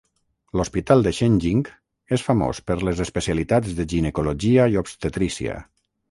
L'Hospital 0.59 1.03
de 1.07 1.11
Shengjing 1.17 1.59
és 2.17 2.23
famós 2.29 2.61
per 2.69 2.77
les 2.87 3.01
especialitats 3.05 3.75
de 3.81 3.85
ginecologia 3.93 4.65
i 4.77 4.81
obstetrícia. 4.83 5.59